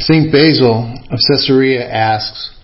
St. 0.00 0.30
Basil 0.30 0.94
of 1.10 1.18
Caesarea 1.26 1.84
asks, 1.84 2.56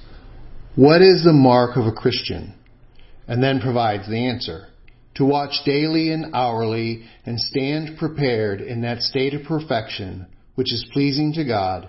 What 0.76 1.02
is 1.02 1.24
the 1.24 1.32
mark 1.32 1.76
of 1.76 1.84
a 1.84 1.92
Christian? 1.92 2.54
And 3.26 3.42
then 3.42 3.60
provides 3.60 4.08
the 4.08 4.28
answer. 4.28 4.68
To 5.16 5.24
watch 5.24 5.64
daily 5.64 6.12
and 6.12 6.32
hourly 6.32 7.04
and 7.26 7.40
stand 7.40 7.98
prepared 7.98 8.60
in 8.60 8.82
that 8.82 9.02
state 9.02 9.34
of 9.34 9.42
perfection 9.42 10.26
which 10.54 10.72
is 10.72 10.88
pleasing 10.92 11.32
to 11.32 11.44
God, 11.44 11.88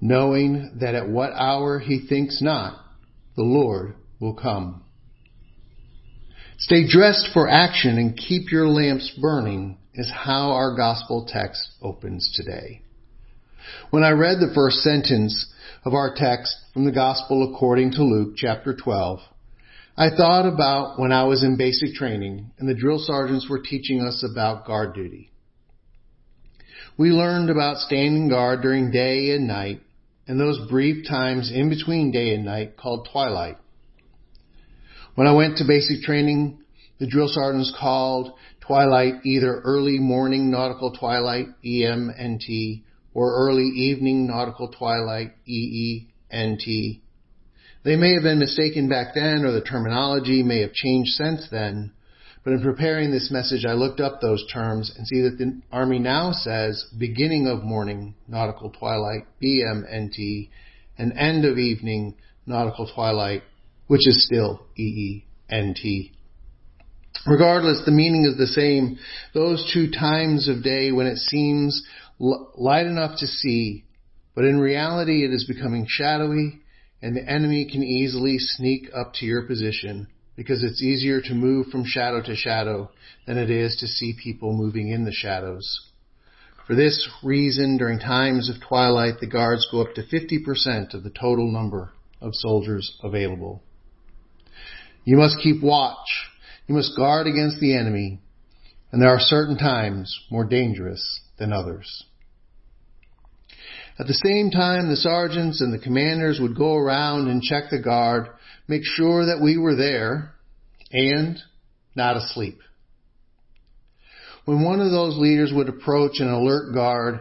knowing 0.00 0.78
that 0.80 0.94
at 0.94 1.08
what 1.08 1.32
hour 1.34 1.78
he 1.78 2.06
thinks 2.06 2.40
not, 2.40 2.82
the 3.36 3.42
Lord 3.42 3.94
will 4.20 4.34
come. 4.34 4.84
Stay 6.58 6.88
dressed 6.88 7.28
for 7.34 7.46
action 7.46 7.98
and 7.98 8.16
keep 8.16 8.50
your 8.50 8.66
lamps 8.66 9.12
burning 9.20 9.76
is 9.92 10.10
how 10.10 10.52
our 10.52 10.74
gospel 10.74 11.26
text 11.30 11.68
opens 11.82 12.32
today. 12.34 12.82
When 13.90 14.04
I 14.04 14.10
read 14.10 14.38
the 14.38 14.52
first 14.54 14.80
sentence 14.80 15.46
of 15.82 15.94
our 15.94 16.14
text 16.14 16.54
from 16.74 16.84
the 16.84 16.92
gospel 16.92 17.54
according 17.54 17.92
to 17.92 18.04
Luke 18.04 18.34
chapter 18.36 18.76
12, 18.76 19.20
I 19.96 20.10
thought 20.10 20.46
about 20.46 21.00
when 21.00 21.10
I 21.10 21.24
was 21.24 21.42
in 21.42 21.56
basic 21.56 21.94
training 21.94 22.50
and 22.58 22.68
the 22.68 22.74
drill 22.74 22.98
sergeants 22.98 23.48
were 23.48 23.62
teaching 23.62 24.02
us 24.02 24.22
about 24.30 24.66
guard 24.66 24.94
duty. 24.94 25.30
We 26.98 27.12
learned 27.12 27.48
about 27.48 27.78
standing 27.78 28.28
guard 28.28 28.60
during 28.60 28.90
day 28.90 29.30
and 29.30 29.48
night 29.48 29.80
and 30.26 30.38
those 30.38 30.68
brief 30.68 31.08
times 31.08 31.50
in 31.50 31.70
between 31.70 32.12
day 32.12 32.34
and 32.34 32.44
night 32.44 32.76
called 32.76 33.08
twilight. 33.10 33.56
When 35.14 35.26
I 35.26 35.32
went 35.32 35.56
to 35.58 35.64
basic 35.66 36.02
training, 36.02 36.58
the 36.98 37.06
drill 37.06 37.28
sergeants 37.28 37.74
called 37.80 38.34
twilight 38.60 39.24
either 39.24 39.60
early 39.60 39.98
morning 39.98 40.50
nautical 40.50 40.92
twilight, 40.92 41.46
EMNT, 41.64 42.82
or 43.18 43.34
early 43.34 43.64
evening 43.64 44.28
nautical 44.28 44.68
twilight, 44.68 45.32
EENT. 45.48 47.00
They 47.82 47.96
may 47.96 48.14
have 48.14 48.22
been 48.22 48.38
mistaken 48.38 48.88
back 48.88 49.08
then 49.12 49.44
or 49.44 49.50
the 49.50 49.60
terminology 49.60 50.44
may 50.44 50.60
have 50.60 50.72
changed 50.72 51.10
since 51.14 51.48
then, 51.50 51.90
but 52.44 52.52
in 52.52 52.62
preparing 52.62 53.10
this 53.10 53.28
message, 53.32 53.64
I 53.64 53.72
looked 53.72 53.98
up 53.98 54.20
those 54.20 54.46
terms 54.52 54.94
and 54.96 55.04
see 55.04 55.22
that 55.22 55.36
the 55.36 55.60
Army 55.72 55.98
now 55.98 56.30
says 56.30 56.86
beginning 56.96 57.48
of 57.48 57.64
morning, 57.64 58.14
nautical 58.28 58.70
twilight, 58.70 59.26
BMNT, 59.42 60.50
and 60.96 61.12
end 61.18 61.44
of 61.44 61.58
evening, 61.58 62.14
nautical 62.46 62.88
twilight, 62.94 63.42
which 63.88 64.06
is 64.06 64.24
still 64.26 64.64
EENT. 64.78 66.12
Regardless, 67.26 67.82
the 67.84 67.90
meaning 67.90 68.26
is 68.26 68.38
the 68.38 68.46
same. 68.46 68.96
Those 69.34 69.68
two 69.74 69.90
times 69.90 70.48
of 70.48 70.62
day 70.62 70.92
when 70.92 71.06
it 71.06 71.16
seems 71.16 71.84
light 72.18 72.86
enough 72.86 73.18
to 73.18 73.26
see, 73.26 73.84
but 74.34 74.44
in 74.44 74.58
reality 74.58 75.24
it 75.24 75.32
is 75.32 75.44
becoming 75.44 75.86
shadowy 75.88 76.60
and 77.00 77.16
the 77.16 77.30
enemy 77.30 77.68
can 77.70 77.82
easily 77.82 78.38
sneak 78.38 78.88
up 78.94 79.14
to 79.14 79.26
your 79.26 79.46
position 79.46 80.08
because 80.36 80.62
it's 80.62 80.82
easier 80.82 81.20
to 81.20 81.34
move 81.34 81.66
from 81.66 81.84
shadow 81.84 82.22
to 82.22 82.34
shadow 82.34 82.90
than 83.26 83.38
it 83.38 83.50
is 83.50 83.76
to 83.80 83.86
see 83.86 84.14
people 84.22 84.52
moving 84.52 84.88
in 84.88 85.04
the 85.04 85.12
shadows. 85.12 85.80
For 86.66 86.74
this 86.74 87.08
reason, 87.22 87.78
during 87.78 87.98
times 87.98 88.50
of 88.50 88.56
twilight, 88.60 89.20
the 89.20 89.26
guards 89.26 89.66
go 89.70 89.80
up 89.80 89.94
to 89.94 90.02
50% 90.02 90.94
of 90.94 91.02
the 91.02 91.10
total 91.10 91.50
number 91.50 91.92
of 92.20 92.34
soldiers 92.34 92.98
available. 93.02 93.62
You 95.04 95.16
must 95.16 95.38
keep 95.42 95.62
watch. 95.62 96.28
You 96.66 96.74
must 96.74 96.96
guard 96.96 97.26
against 97.26 97.58
the 97.58 97.74
enemy. 97.74 98.20
And 98.92 99.00
there 99.00 99.08
are 99.08 99.20
certain 99.20 99.56
times 99.56 100.26
more 100.30 100.44
dangerous 100.44 101.20
than 101.38 101.52
others. 101.52 102.04
At 103.98 104.06
the 104.06 104.14
same 104.14 104.50
time, 104.50 104.88
the 104.88 104.96
sergeants 104.96 105.60
and 105.60 105.72
the 105.72 105.78
commanders 105.78 106.38
would 106.40 106.56
go 106.56 106.76
around 106.76 107.28
and 107.28 107.42
check 107.42 107.64
the 107.70 107.80
guard 107.80 108.28
make 108.68 108.82
sure 108.84 109.26
that 109.26 109.42
we 109.42 109.56
were 109.56 109.74
there 109.74 110.34
and 110.92 111.38
not 111.96 112.16
asleep. 112.16 112.60
When 114.44 114.62
one 114.62 114.80
of 114.80 114.90
those 114.90 115.16
leaders 115.16 115.52
would 115.52 115.68
approach 115.68 116.20
an 116.20 116.28
alert 116.28 116.72
guard 116.74 117.20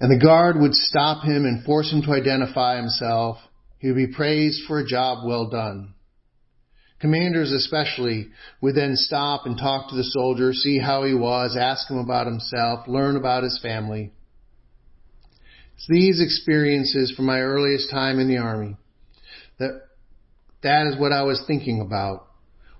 and 0.00 0.10
the 0.10 0.22
guard 0.22 0.60
would 0.60 0.74
stop 0.74 1.24
him 1.24 1.44
and 1.44 1.64
force 1.64 1.90
him 1.90 2.02
to 2.02 2.12
identify 2.12 2.76
himself, 2.76 3.38
he 3.78 3.88
would 3.88 3.96
be 3.96 4.14
praised 4.14 4.62
for 4.66 4.78
a 4.78 4.86
job 4.86 5.26
well 5.26 5.48
done. 5.48 5.94
Commanders 7.00 7.52
especially 7.52 8.28
would 8.60 8.74
then 8.74 8.96
stop 8.96 9.46
and 9.46 9.56
talk 9.56 9.88
to 9.88 9.96
the 9.96 10.04
soldier, 10.04 10.52
see 10.52 10.78
how 10.78 11.04
he 11.04 11.14
was, 11.14 11.56
ask 11.58 11.90
him 11.90 11.98
about 11.98 12.26
himself, 12.26 12.86
learn 12.88 13.16
about 13.16 13.42
his 13.42 13.58
family. 13.62 14.12
It's 15.76 15.86
these 15.88 16.20
experiences 16.20 17.12
from 17.14 17.26
my 17.26 17.40
earliest 17.40 17.90
time 17.90 18.18
in 18.18 18.28
the 18.28 18.38
army 18.38 18.76
that 19.58 19.82
that 20.62 20.86
is 20.86 20.98
what 20.98 21.12
I 21.12 21.22
was 21.22 21.44
thinking 21.46 21.80
about 21.80 22.26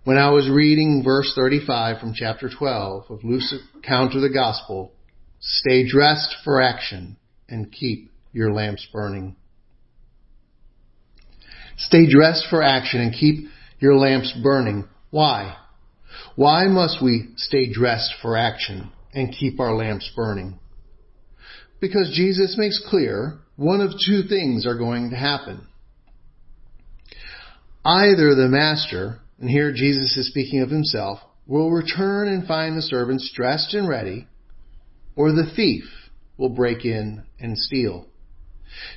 when 0.04 0.16
I 0.16 0.30
was 0.30 0.48
reading 0.48 1.02
verse 1.04 1.32
35 1.34 2.00
from 2.00 2.14
chapter 2.14 2.48
12 2.48 3.10
of 3.10 3.24
Luke's 3.24 3.54
account 3.78 4.14
of 4.14 4.22
the 4.22 4.30
gospel. 4.30 4.92
Stay 5.40 5.86
dressed 5.86 6.36
for 6.42 6.62
action 6.62 7.16
and 7.48 7.70
keep 7.70 8.10
your 8.32 8.52
lamps 8.52 8.86
burning. 8.92 9.36
Stay 11.76 12.08
dressed 12.08 12.46
for 12.48 12.62
action 12.62 13.00
and 13.00 13.12
keep 13.12 13.48
your 13.78 13.96
lamps 13.96 14.32
burning. 14.42 14.88
Why? 15.10 15.56
Why 16.34 16.66
must 16.66 17.02
we 17.02 17.28
stay 17.36 17.70
dressed 17.70 18.14
for 18.22 18.36
action 18.36 18.90
and 19.12 19.34
keep 19.34 19.60
our 19.60 19.74
lamps 19.74 20.10
burning? 20.16 20.58
Because 21.80 22.12
Jesus 22.14 22.56
makes 22.58 22.82
clear 22.88 23.38
one 23.56 23.80
of 23.80 23.90
two 24.06 24.22
things 24.28 24.66
are 24.66 24.78
going 24.78 25.10
to 25.10 25.16
happen. 25.16 25.66
Either 27.84 28.34
the 28.34 28.48
master, 28.48 29.20
and 29.38 29.48
here 29.48 29.72
Jesus 29.72 30.16
is 30.16 30.28
speaking 30.28 30.60
of 30.60 30.70
himself, 30.70 31.20
will 31.46 31.70
return 31.70 32.28
and 32.28 32.46
find 32.46 32.76
the 32.76 32.82
servants 32.82 33.32
dressed 33.34 33.74
and 33.74 33.88
ready, 33.88 34.26
or 35.14 35.32
the 35.32 35.50
thief 35.54 35.84
will 36.36 36.48
break 36.48 36.84
in 36.84 37.22
and 37.38 37.56
steal. 37.56 38.06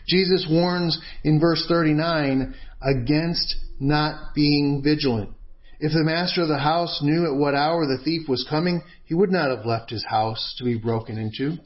Jesus 0.07 0.47
warns 0.49 0.99
in 1.23 1.39
verse 1.39 1.65
39 1.67 2.55
against 2.81 3.55
not 3.79 4.33
being 4.33 4.81
vigilant. 4.83 5.29
If 5.79 5.93
the 5.93 6.03
master 6.03 6.41
of 6.41 6.49
the 6.49 6.57
house 6.57 6.99
knew 7.01 7.25
at 7.25 7.39
what 7.39 7.55
hour 7.55 7.85
the 7.85 8.03
thief 8.03 8.27
was 8.27 8.45
coming, 8.49 8.81
he 9.05 9.13
would 9.13 9.31
not 9.31 9.55
have 9.55 9.65
left 9.65 9.91
his 9.91 10.03
house 10.03 10.55
to 10.57 10.65
be 10.65 10.77
broken 10.77 11.17
into. 11.17 11.57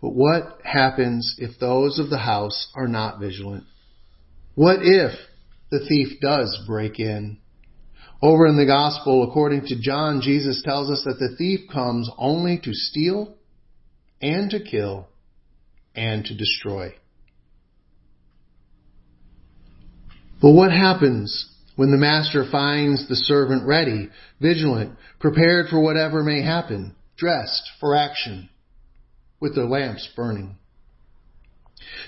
But 0.00 0.14
what 0.14 0.60
happens 0.62 1.36
if 1.38 1.58
those 1.58 1.98
of 1.98 2.10
the 2.10 2.18
house 2.18 2.70
are 2.74 2.88
not 2.88 3.18
vigilant? 3.18 3.64
What 4.54 4.78
if 4.82 5.12
the 5.70 5.84
thief 5.86 6.20
does 6.20 6.62
break 6.66 6.98
in. 6.98 7.38
Over 8.20 8.46
in 8.46 8.56
the 8.56 8.66
gospel, 8.66 9.28
according 9.28 9.66
to 9.66 9.80
John, 9.80 10.20
Jesus 10.22 10.62
tells 10.64 10.90
us 10.90 11.02
that 11.04 11.18
the 11.18 11.36
thief 11.36 11.68
comes 11.72 12.10
only 12.18 12.58
to 12.64 12.72
steal 12.72 13.34
and 14.20 14.50
to 14.50 14.60
kill 14.60 15.08
and 15.94 16.24
to 16.24 16.36
destroy. 16.36 16.94
But 20.40 20.52
what 20.52 20.72
happens 20.72 21.48
when 21.76 21.90
the 21.90 21.96
master 21.96 22.44
finds 22.50 23.08
the 23.08 23.16
servant 23.16 23.66
ready, 23.66 24.08
vigilant, 24.40 24.96
prepared 25.20 25.66
for 25.68 25.80
whatever 25.80 26.24
may 26.24 26.42
happen, 26.42 26.96
dressed 27.16 27.70
for 27.78 27.94
action, 27.94 28.48
with 29.40 29.54
their 29.54 29.66
lamps 29.66 30.08
burning? 30.14 30.56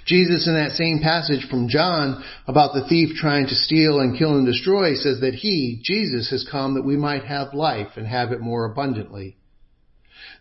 Jesus 0.05 0.47
in 0.49 0.55
that 0.55 0.73
same 0.73 1.01
passage 1.01 1.49
from 1.49 1.69
John 1.69 2.25
about 2.47 2.75
the 2.75 2.87
thief 2.89 3.17
trying 3.17 3.47
to 3.47 3.55
steal 3.55 4.01
and 4.01 4.19
kill 4.19 4.37
and 4.37 4.47
destroy 4.47 4.95
says 4.95 5.21
that 5.21 5.35
he, 5.35 5.81
Jesus, 5.83 6.31
has 6.31 6.47
come 6.51 6.75
that 6.75 6.85
we 6.85 6.97
might 6.97 7.25
have 7.25 7.55
life 7.55 7.97
and 7.97 8.07
have 8.07 8.33
it 8.33 8.41
more 8.41 8.65
abundantly. 8.65 9.37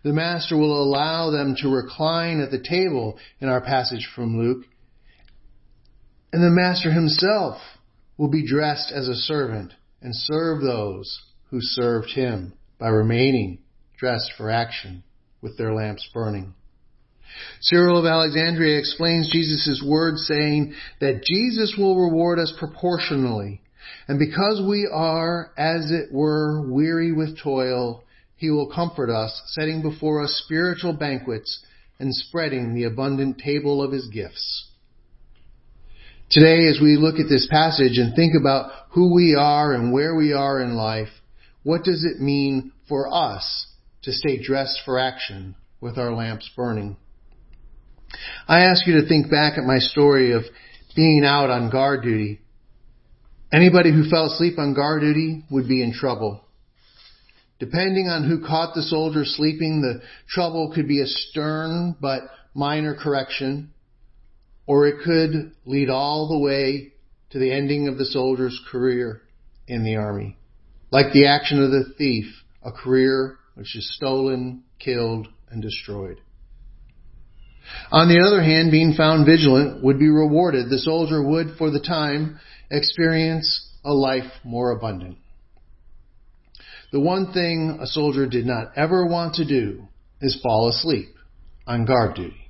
The 0.04 0.14
master 0.14 0.58
will 0.58 0.82
allow 0.82 1.30
them 1.30 1.56
to 1.62 1.70
recline 1.70 2.40
at 2.40 2.52
the 2.52 2.62
table 2.62 3.20
in 3.40 3.50
our 3.50 3.62
passage 3.62 4.10
from 4.16 4.38
Luke. 4.38 4.66
And 6.32 6.44
the 6.44 6.50
master 6.50 6.92
himself 6.92 7.62
will 8.18 8.30
be 8.30 8.48
dressed 8.48 8.92
as 8.94 9.08
a 9.08 9.16
servant 9.16 9.74
and 10.02 10.14
serve 10.16 10.62
those 10.62 11.22
who 11.50 11.60
served 11.62 12.12
him 12.12 12.54
by 12.80 12.88
remaining 12.88 13.60
dressed 13.98 14.32
for 14.38 14.50
action 14.50 15.04
with 15.42 15.58
their 15.58 15.74
lamps 15.74 16.08
burning. 16.14 16.54
Cyril 17.62 17.98
of 17.98 18.06
Alexandria 18.06 18.78
explains 18.78 19.32
Jesus' 19.32 19.84
words 19.86 20.26
saying 20.28 20.74
that 21.00 21.24
Jesus 21.24 21.76
will 21.78 22.00
reward 22.00 22.40
us 22.40 22.54
proportionally. 22.58 23.62
And 24.08 24.20
because 24.20 24.62
we 24.68 24.90
are, 24.92 25.52
as 25.58 25.92
it 25.92 26.12
were, 26.12 26.68
weary 26.68 27.12
with 27.12 27.40
toil, 27.42 28.04
he 28.36 28.50
will 28.50 28.72
comfort 28.72 29.10
us, 29.10 29.42
setting 29.48 29.82
before 29.82 30.24
us 30.24 30.42
spiritual 30.46 30.94
banquets 30.94 31.64
and 32.00 32.16
spreading 32.16 32.74
the 32.74 32.86
abundant 32.86 33.38
table 33.38 33.84
of 33.84 33.92
his 33.92 34.08
gifts. 34.08 34.70
Today, 36.32 36.68
as 36.68 36.80
we 36.82 36.96
look 36.96 37.20
at 37.20 37.28
this 37.28 37.48
passage 37.50 37.98
and 37.98 38.16
think 38.16 38.34
about 38.40 38.72
who 38.92 39.14
we 39.14 39.36
are 39.36 39.74
and 39.74 39.92
where 39.92 40.16
we 40.16 40.32
are 40.32 40.62
in 40.62 40.76
life, 40.76 41.10
what 41.64 41.84
does 41.84 42.04
it 42.04 42.22
mean 42.22 42.72
for 42.88 43.14
us 43.14 43.68
to 44.04 44.12
stay 44.12 44.42
dressed 44.42 44.80
for 44.86 45.00
action 45.00 45.56
with 45.82 45.98
our 45.98 46.14
lamps 46.14 46.50
burning? 46.56 46.98
I 48.48 48.62
ask 48.62 48.86
you 48.88 49.02
to 49.02 49.08
think 49.08 49.30
back 49.30 49.58
at 49.58 49.64
my 49.64 49.80
story 49.80 50.32
of 50.34 50.44
being 50.96 51.24
out 51.26 51.50
on 51.50 51.70
guard 51.70 52.04
duty. 52.04 52.40
Anybody 53.52 53.92
who 53.92 54.10
fell 54.10 54.26
asleep 54.26 54.58
on 54.58 54.74
guard 54.74 55.02
duty 55.02 55.44
would 55.50 55.68
be 55.68 55.84
in 55.84 55.94
trouble. 55.94 56.44
Depending 57.60 58.08
on 58.08 58.28
who 58.28 58.46
caught 58.46 58.74
the 58.74 58.84
soldier 58.84 59.26
sleeping, 59.26 59.82
the 59.82 60.02
trouble 60.28 60.72
could 60.74 60.88
be 60.88 61.02
a 61.02 61.08
stern 61.08 61.96
but 62.00 62.22
minor 62.54 62.96
correction, 62.96 63.72
or 64.66 64.88
it 64.88 65.04
could 65.04 65.52
lead 65.66 65.90
all 65.90 66.30
the 66.30 66.40
way 66.40 66.94
to 67.32 67.40
the 67.40 67.52
ending 67.52 67.88
of 67.88 67.98
the 67.98 68.06
soldier's 68.06 68.60
career 68.72 69.22
in 69.68 69.84
the 69.84 69.98
army. 69.98 70.38
Like 70.92 71.12
the 71.14 71.28
action 71.28 71.62
of 71.62 71.72
the 71.72 71.94
thief, 71.98 72.26
a 72.64 72.72
career 72.72 73.38
which 73.56 73.76
is 73.76 73.96
stolen, 73.96 74.64
killed, 74.80 75.28
and 75.52 75.62
destroyed. 75.62 76.22
On 77.92 78.08
the 78.08 78.20
other 78.26 78.42
hand, 78.42 78.72
being 78.72 78.94
found 78.94 79.26
vigilant 79.26 79.84
would 79.84 80.00
be 80.00 80.10
rewarded. 80.10 80.70
The 80.70 80.80
soldier 80.80 81.22
would, 81.24 81.58
for 81.58 81.72
the 81.72 81.80
time, 81.80 82.40
experience 82.70 83.68
a 83.84 83.94
life 83.94 84.32
more 84.44 84.72
abundant. 84.72 85.18
The 86.92 87.00
one 87.00 87.34
thing 87.34 87.80
a 87.82 87.88
soldier 87.88 88.28
did 88.28 88.46
not 88.46 88.74
ever 88.76 89.06
want 89.06 89.36
to 89.36 89.46
do 89.46 89.88
is 90.22 90.40
fall 90.42 90.70
asleep 90.70 91.10
on 91.68 91.86
guard 91.86 92.16
duty. 92.16 92.50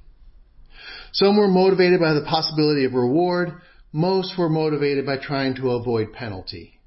Some 1.12 1.38
were 1.38 1.48
motivated 1.48 2.00
by 2.00 2.14
the 2.14 2.26
possibility 2.26 2.86
of 2.86 2.94
reward. 2.94 3.62
Most 3.92 4.38
were 4.38 4.50
motivated 4.50 5.06
by 5.06 5.18
trying 5.18 5.56
to 5.56 5.72
avoid 5.72 6.14
penalty. 6.14 6.80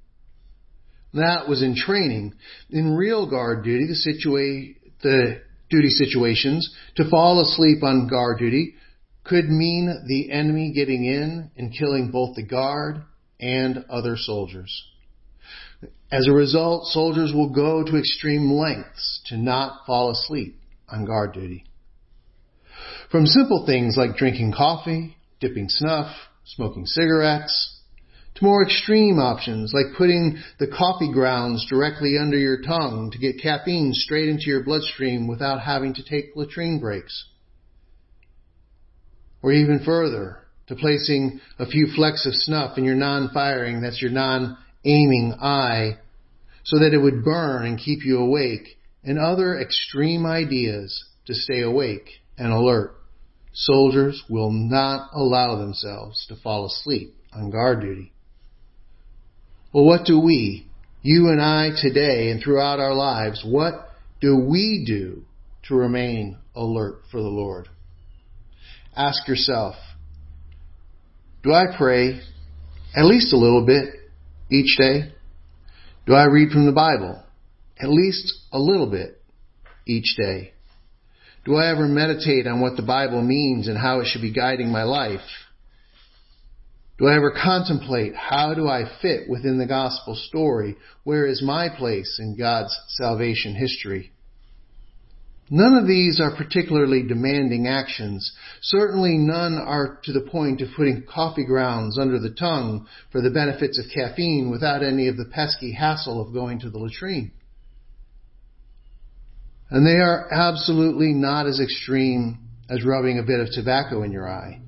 That 1.14 1.48
was 1.48 1.62
in 1.62 1.74
training. 1.74 2.34
In 2.70 2.94
real 2.94 3.28
guard 3.28 3.64
duty, 3.64 3.86
the, 3.86 3.94
situa- 3.94 4.76
the 5.02 5.42
duty 5.72 5.88
situations, 5.88 6.72
to 6.96 7.10
fall 7.10 7.40
asleep 7.40 7.82
on 7.82 8.06
guard 8.06 8.38
duty 8.38 8.74
could 9.24 9.48
mean 9.48 10.04
the 10.06 10.30
enemy 10.30 10.72
getting 10.74 11.04
in 11.04 11.50
and 11.56 11.76
killing 11.76 12.10
both 12.10 12.36
the 12.36 12.46
guard 12.46 13.02
and 13.40 13.84
other 13.90 14.16
soldiers. 14.16 14.84
As 16.10 16.28
a 16.28 16.32
result, 16.32 16.86
soldiers 16.86 17.32
will 17.34 17.52
go 17.52 17.82
to 17.82 17.96
extreme 17.96 18.52
lengths 18.52 19.20
to 19.26 19.36
not 19.36 19.86
fall 19.86 20.10
asleep 20.10 20.56
on 20.88 21.04
guard 21.04 21.32
duty. 21.32 21.64
From 23.10 23.26
simple 23.26 23.64
things 23.66 23.96
like 23.96 24.16
drinking 24.16 24.52
coffee, 24.52 25.16
dipping 25.40 25.68
snuff, 25.68 26.14
smoking 26.44 26.86
cigarettes, 26.86 27.71
more 28.42 28.62
extreme 28.62 29.18
options 29.18 29.72
like 29.72 29.96
putting 29.96 30.38
the 30.58 30.66
coffee 30.66 31.12
grounds 31.12 31.66
directly 31.70 32.16
under 32.20 32.36
your 32.36 32.60
tongue 32.60 33.10
to 33.12 33.18
get 33.18 33.40
caffeine 33.40 33.92
straight 33.94 34.28
into 34.28 34.44
your 34.46 34.64
bloodstream 34.64 35.28
without 35.28 35.60
having 35.60 35.94
to 35.94 36.04
take 36.04 36.36
latrine 36.36 36.80
breaks. 36.80 37.28
Or 39.42 39.52
even 39.52 39.84
further, 39.84 40.38
to 40.68 40.76
placing 40.76 41.40
a 41.58 41.66
few 41.66 41.86
flecks 41.94 42.26
of 42.26 42.34
snuff 42.34 42.78
in 42.78 42.84
your 42.84 42.94
non-firing, 42.94 43.80
that's 43.80 44.00
your 44.00 44.10
non-aiming 44.10 45.34
eye, 45.40 45.98
so 46.64 46.78
that 46.78 46.94
it 46.94 46.98
would 46.98 47.24
burn 47.24 47.66
and 47.66 47.78
keep 47.78 48.04
you 48.04 48.18
awake, 48.18 48.78
and 49.04 49.18
other 49.18 49.58
extreme 49.58 50.24
ideas 50.26 51.04
to 51.26 51.34
stay 51.34 51.62
awake 51.62 52.08
and 52.38 52.52
alert. 52.52 52.94
Soldiers 53.52 54.22
will 54.28 54.50
not 54.50 55.10
allow 55.12 55.56
themselves 55.56 56.24
to 56.28 56.36
fall 56.36 56.66
asleep 56.66 57.14
on 57.34 57.50
guard 57.50 57.80
duty. 57.80 58.12
Well, 59.72 59.84
what 59.84 60.04
do 60.04 60.20
we, 60.20 60.66
you 61.00 61.28
and 61.28 61.40
I 61.40 61.70
today 61.74 62.30
and 62.30 62.42
throughout 62.42 62.78
our 62.78 62.94
lives, 62.94 63.42
what 63.46 63.72
do 64.20 64.36
we 64.36 64.84
do 64.86 65.24
to 65.68 65.74
remain 65.74 66.36
alert 66.54 67.02
for 67.10 67.22
the 67.22 67.28
Lord? 67.28 67.68
Ask 68.94 69.26
yourself, 69.26 69.76
do 71.42 71.52
I 71.52 71.74
pray 71.76 72.20
at 72.94 73.04
least 73.06 73.32
a 73.32 73.38
little 73.38 73.64
bit 73.64 73.94
each 74.50 74.76
day? 74.76 75.14
Do 76.06 76.14
I 76.14 76.24
read 76.24 76.50
from 76.50 76.66
the 76.66 76.72
Bible 76.72 77.22
at 77.80 77.88
least 77.88 78.32
a 78.52 78.58
little 78.58 78.90
bit 78.90 79.22
each 79.86 80.16
day? 80.16 80.52
Do 81.44 81.56
I 81.56 81.70
ever 81.70 81.88
meditate 81.88 82.46
on 82.46 82.60
what 82.60 82.76
the 82.76 82.82
Bible 82.82 83.22
means 83.22 83.68
and 83.68 83.78
how 83.78 84.00
it 84.00 84.06
should 84.06 84.22
be 84.22 84.32
guiding 84.32 84.70
my 84.70 84.82
life? 84.82 85.20
Do 87.02 87.08
I 87.08 87.16
ever 87.16 87.32
contemplate 87.32 88.14
how 88.14 88.54
do 88.54 88.68
I 88.68 88.84
fit 89.00 89.28
within 89.28 89.58
the 89.58 89.66
gospel 89.66 90.14
story? 90.14 90.76
Where 91.02 91.26
is 91.26 91.42
my 91.42 91.68
place 91.68 92.20
in 92.20 92.38
God's 92.38 92.78
salvation 92.90 93.56
history? 93.56 94.12
None 95.50 95.74
of 95.74 95.88
these 95.88 96.20
are 96.20 96.36
particularly 96.36 97.02
demanding 97.02 97.66
actions. 97.66 98.32
Certainly 98.60 99.18
none 99.18 99.58
are 99.58 99.98
to 100.04 100.12
the 100.12 100.28
point 100.30 100.60
of 100.60 100.68
putting 100.76 101.02
coffee 101.12 101.44
grounds 101.44 101.98
under 101.98 102.20
the 102.20 102.30
tongue 102.30 102.86
for 103.10 103.20
the 103.20 103.30
benefits 103.30 103.80
of 103.80 103.86
caffeine 103.92 104.48
without 104.48 104.84
any 104.84 105.08
of 105.08 105.16
the 105.16 105.24
pesky 105.24 105.72
hassle 105.72 106.22
of 106.22 106.32
going 106.32 106.60
to 106.60 106.70
the 106.70 106.78
latrine. 106.78 107.32
And 109.70 109.84
they 109.84 110.00
are 110.00 110.32
absolutely 110.32 111.14
not 111.14 111.46
as 111.48 111.58
extreme 111.58 112.38
as 112.70 112.84
rubbing 112.84 113.18
a 113.18 113.24
bit 113.24 113.40
of 113.40 113.48
tobacco 113.50 114.04
in 114.04 114.12
your 114.12 114.28
eye. 114.30 114.60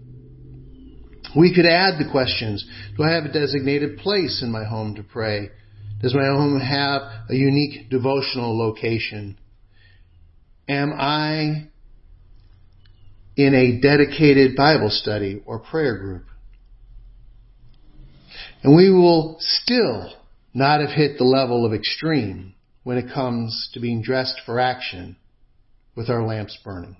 We 1.36 1.54
could 1.54 1.66
add 1.66 1.98
the 1.98 2.10
questions. 2.10 2.64
Do 2.96 3.02
I 3.02 3.12
have 3.12 3.24
a 3.24 3.32
designated 3.32 3.98
place 3.98 4.42
in 4.42 4.52
my 4.52 4.64
home 4.64 4.94
to 4.96 5.02
pray? 5.02 5.50
Does 6.00 6.14
my 6.14 6.26
home 6.26 6.60
have 6.60 7.02
a 7.28 7.34
unique 7.34 7.90
devotional 7.90 8.56
location? 8.58 9.38
Am 10.68 10.92
I 10.92 11.68
in 13.36 13.54
a 13.54 13.80
dedicated 13.80 14.56
Bible 14.56 14.90
study 14.90 15.42
or 15.44 15.58
prayer 15.58 15.98
group? 15.98 16.24
And 18.62 18.74
we 18.74 18.90
will 18.90 19.36
still 19.40 20.12
not 20.54 20.80
have 20.80 20.90
hit 20.90 21.18
the 21.18 21.24
level 21.24 21.66
of 21.66 21.74
extreme 21.74 22.54
when 22.84 22.96
it 22.96 23.12
comes 23.12 23.70
to 23.74 23.80
being 23.80 24.02
dressed 24.02 24.40
for 24.46 24.60
action 24.60 25.16
with 25.96 26.08
our 26.08 26.24
lamps 26.24 26.56
burning. 26.64 26.96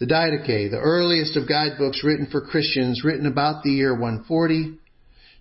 The 0.00 0.06
Didache, 0.06 0.70
the 0.70 0.80
earliest 0.80 1.36
of 1.36 1.48
guidebooks 1.48 2.02
written 2.04 2.26
for 2.26 2.40
Christians, 2.40 3.04
written 3.04 3.26
about 3.26 3.62
the 3.62 3.70
year 3.70 3.92
140, 3.92 4.78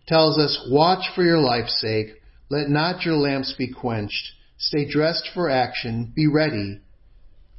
tells 0.07 0.37
us, 0.37 0.67
Watch 0.69 1.05
for 1.15 1.23
your 1.23 1.39
life's 1.39 1.79
sake, 1.81 2.21
let 2.49 2.69
not 2.69 3.03
your 3.03 3.15
lamps 3.15 3.53
be 3.57 3.67
quenched, 3.67 4.31
stay 4.57 4.89
dressed 4.89 5.29
for 5.33 5.49
action, 5.49 6.11
be 6.15 6.27
ready, 6.27 6.79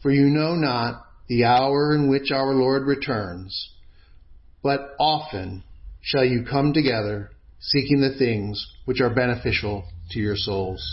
for 0.02 0.10
you 0.10 0.26
know 0.26 0.54
not 0.54 1.04
the 1.28 1.44
hour 1.44 1.94
in 1.94 2.08
which 2.08 2.30
our 2.30 2.54
Lord 2.54 2.86
returns. 2.86 3.70
But 4.62 4.94
often 4.98 5.64
shall 6.00 6.24
you 6.24 6.44
come 6.48 6.72
together, 6.72 7.30
seeking 7.60 8.00
the 8.00 8.16
things 8.16 8.66
which 8.84 9.00
are 9.00 9.14
beneficial 9.14 9.84
to 10.10 10.18
your 10.18 10.36
souls. 10.36 10.84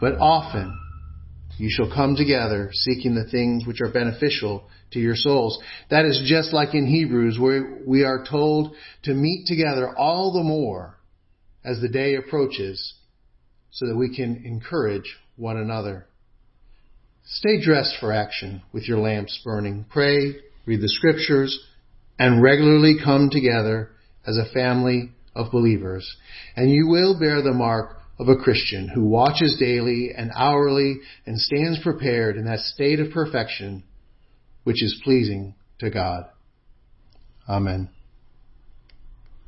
But 0.00 0.14
often 0.18 0.78
you 1.58 1.68
shall 1.70 1.92
come 1.92 2.16
together 2.16 2.70
seeking 2.72 3.14
the 3.14 3.28
things 3.30 3.66
which 3.66 3.80
are 3.80 3.92
beneficial 3.92 4.68
to 4.92 4.98
your 4.98 5.14
souls. 5.14 5.58
That 5.90 6.04
is 6.04 6.22
just 6.26 6.52
like 6.52 6.74
in 6.74 6.86
Hebrews 6.86 7.38
where 7.38 7.78
we 7.86 8.04
are 8.04 8.24
told 8.28 8.74
to 9.04 9.14
meet 9.14 9.46
together 9.46 9.96
all 9.96 10.32
the 10.32 10.42
more 10.42 10.98
as 11.64 11.80
the 11.80 11.88
day 11.88 12.16
approaches 12.16 12.94
so 13.70 13.86
that 13.86 13.96
we 13.96 14.14
can 14.14 14.42
encourage 14.44 15.16
one 15.36 15.56
another. 15.56 16.06
Stay 17.24 17.60
dressed 17.60 17.96
for 18.00 18.12
action 18.12 18.62
with 18.72 18.86
your 18.86 18.98
lamps 18.98 19.40
burning. 19.42 19.86
Pray, 19.90 20.36
read 20.66 20.80
the 20.80 20.88
scriptures, 20.88 21.58
and 22.18 22.42
regularly 22.42 22.96
come 23.02 23.30
together 23.30 23.90
as 24.26 24.36
a 24.36 24.52
family 24.52 25.10
of 25.34 25.50
believers. 25.50 26.16
And 26.54 26.70
you 26.70 26.86
will 26.86 27.18
bear 27.18 27.42
the 27.42 27.52
mark 27.52 27.96
of 28.18 28.28
a 28.28 28.36
Christian 28.36 28.88
who 28.88 29.04
watches 29.04 29.56
daily 29.58 30.10
and 30.16 30.30
hourly 30.34 31.00
and 31.26 31.38
stands 31.38 31.80
prepared 31.82 32.36
in 32.36 32.44
that 32.46 32.60
state 32.60 33.00
of 33.00 33.10
perfection 33.10 33.82
which 34.62 34.82
is 34.82 35.00
pleasing 35.04 35.54
to 35.80 35.90
God. 35.90 36.24
Amen. 37.48 37.90